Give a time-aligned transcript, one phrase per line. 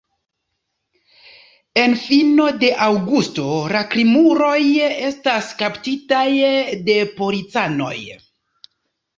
[1.81, 3.45] En fino de aŭgusto
[3.77, 4.57] la krimuloj
[5.11, 6.27] estas kaptitaj
[6.91, 7.97] de policanoj.